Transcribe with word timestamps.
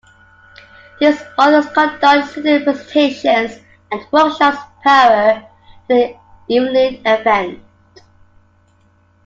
These 0.99 1.21
authors 1.37 1.67
conduct 1.73 2.31
student 2.31 2.63
presentations 2.63 3.59
and 3.91 4.01
workshops 4.11 4.57
prior 4.81 5.41
to 5.41 5.47
the 5.89 6.15
evening 6.49 6.99
event. 7.05 7.61